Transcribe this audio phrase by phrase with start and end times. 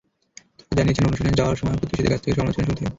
[0.67, 2.89] তাঁরা জানিয়েছেন, অনুশীলনে যাওয়ার সময়ও প্রতিবেশীদের কাছ থেকে সমালোচনা শুনতে হয়।